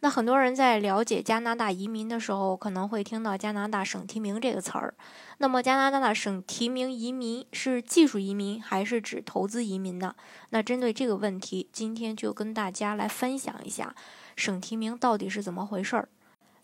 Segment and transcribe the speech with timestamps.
[0.00, 4.94] 那很多人在了解加拿大移民的时候，可能会听到加拿大省提名这个词儿。
[5.38, 10.14] 那么，加拿大的省提名移民是技术移民还是指投资移民呢？
[10.50, 13.94] 那针对这个问题，今天就跟大家来分享一下
[14.36, 16.08] 省提名到底是怎么回事儿。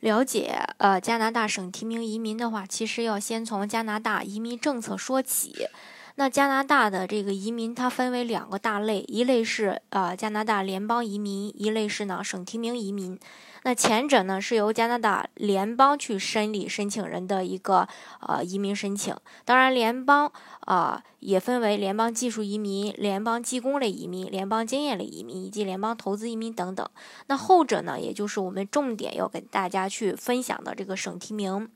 [0.00, 5.68] 了解呃加拿大省提名移民的话，其实要先从加拿大移民政策说起。
[6.16, 13.18] 那加拿大的这个移民，它分为两个大类，一类是呃加拿大联邦移民，一类是呢省提名移民。
[13.62, 17.86] 那前者呢是由加拿大联邦去审理申请人的一个
[18.26, 19.14] 呃移民申请，
[19.44, 26.88] 当然联邦啊也分为联邦技术移民、联邦技工类移民、联邦经验类移民以及联邦投资移民等等。
[27.26, 31.68] 那后者呢，也就是我们重点要跟大家去分享的这个省提名。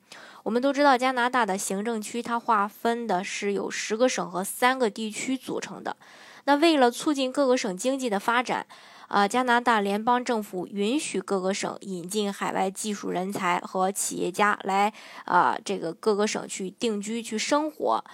[0.45, 5.97] 我们都知道，加拿大的行政区它划分的是有十个省和三个地区组成的。
[6.45, 8.67] 那为了促进各个省经济的发展，
[9.09, 14.93] 啊，加拿大联邦政府允许各个省引进海外技术人才和企业家来
[15.25, 18.05] 啊，这个各个省去定居去生活。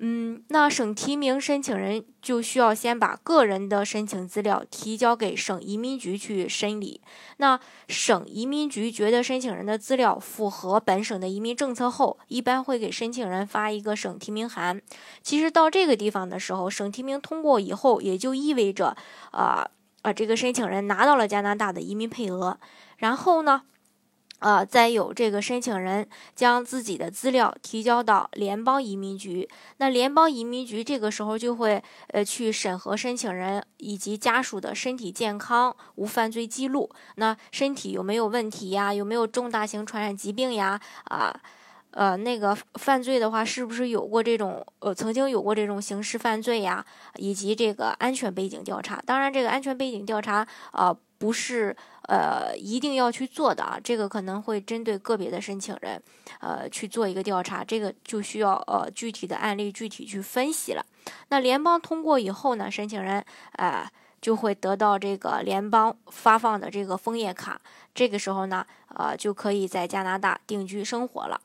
[0.00, 7.00] 嗯，那省提名申请人就需要先把个人的申请资料提交给省移民局去审理。
[7.38, 14.80] 那省移民局觉得申请人的资料符合本省的移民政策后，一般会给申请人发一个省提名函。
[15.20, 18.96] 其实到这个地方的时候，省提名通过以后，也就意味着
[19.32, 19.68] 啊
[20.02, 22.58] 啊，这个申请人拿到了加拿大的移民配额。
[22.98, 23.62] 然后呢？
[24.40, 38.94] 啊，再有这个申请人将自己的资料提交到联邦移民局，那联邦移民局这个时候就会呃去审核申请人以及家属的身体健康、无犯罪记录，那身体有没有问题呀？
[38.94, 40.80] 有没有重大型传染疾病呀？
[41.06, 41.34] 啊，
[41.98, 46.84] 呃那个犯罪的话，是不是有过这种呃曾经有过这种刑事犯罪呀？
[47.16, 50.96] 以及这个安全背景调查，当然这个安全背景调查啊。
[51.20, 56.00] 不是呃一定要去做的啊，这个可能会针对个别的申请人，
[56.38, 60.86] 呃去做一个调查，这个就需要呃具体的案例具体去分析了。
[61.30, 63.24] 那联邦通过以后呢，申请人
[63.56, 63.84] 呃
[64.20, 67.60] 就会得到这个联邦发放的这个枫叶卡，
[67.92, 71.40] 这个时候呢，呃就可以在加拿大定居生活了。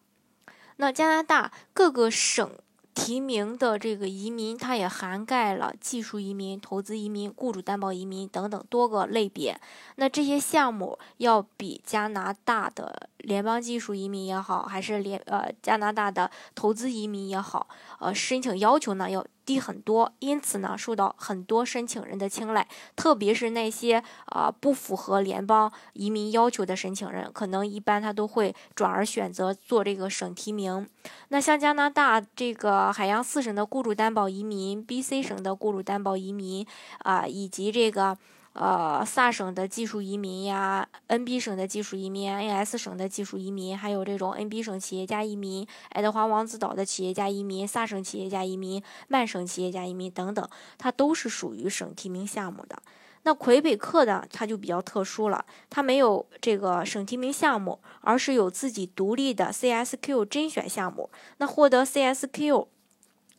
[0.78, 2.50] 那加拿大各个省。
[2.96, 9.60] 提名的这个移民，它也涵盖了技术移民、投资移民、雇主担保移民等等多个类别。
[9.96, 17.68] 那这些项目要比加拿大的联邦技术移民也好，还是联呃加拿大的投资移民也好，
[18.00, 19.26] 呃申请要求呢要。
[19.46, 30.88] 低很多，因此呢，受到很多申请人的青睐，特别是那些啊不符合联邦移民要求的申请人，可能一般他都会转而选择做这个省提名。
[31.30, 36.66] 那像加拿大这个海洋四省的雇主担保移民，BC 省的雇主担保移民
[37.00, 38.18] 啊，以及这个。
[38.54, 50.48] 呃，萨省的技术移民呀，NB 省的技术移民，NS 省的技术移民，还有这种 NB 省企业家移民，爱德华王子岛的企业家移民，萨省企业家移民，曼省企业家移民等等，
[50.78, 52.80] 它都是属于省提名项目的。
[53.24, 61.10] 那魁北克呢，它就比较特殊了，它没有这个省提名项目，而是有自己独立的 CSQ 甄选项目。
[61.38, 62.68] 那获得 CSQ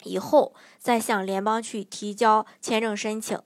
[0.02, 3.38] 以后，再向联邦去提交签证申请。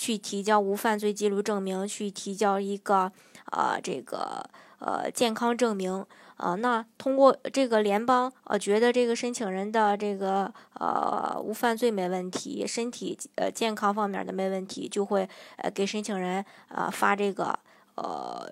[0.00, 3.12] 去提交无犯罪记录证明，去提交一个
[3.52, 6.06] 呃这个呃健康证明
[6.36, 6.54] 啊。
[6.54, 17.58] 那通过这个联邦呃觉得这个申请人的这个呃无犯罪没问题，身体呃健康方面的没问题，就会呃给申请人呃发这个
[17.96, 18.50] 呃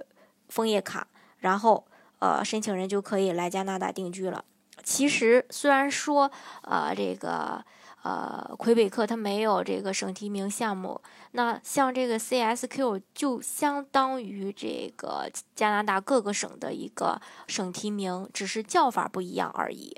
[0.51, 1.07] 枫叶卡，
[1.39, 1.87] 然后
[2.19, 4.45] 呃申请人就可以来加拿大定居了。
[4.85, 6.31] 其实虽然说
[6.61, 7.65] 呃这个。
[8.03, 11.01] 呃，魁北克它没有这个省提名项目，
[11.33, 19.97] 那像这个 CSQ 就相当于这个加拿大各个省的一个省提名，只是叫法不一样而已。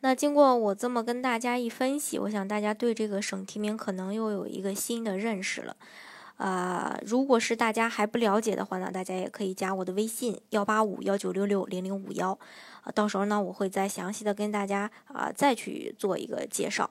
[0.00, 5.76] 那经过我这么跟大家一分析，我想大家对这个省提名可能又有一个新的认识了。
[6.36, 12.38] 啊，如果是大家还不了解的话呢，大家也可以加我的微信幺八五幺九六六零零五幺，
[12.82, 16.90] 啊，到时候呢我会再详细的跟大家啊再去做一个介绍。